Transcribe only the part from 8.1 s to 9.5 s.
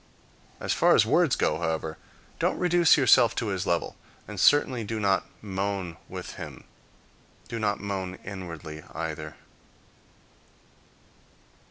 inwardly either.